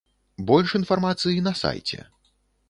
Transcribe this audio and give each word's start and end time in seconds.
Больш 0.51 0.69
інфармацыі 0.79 1.45
на 1.49 1.53
сайце. 1.61 2.01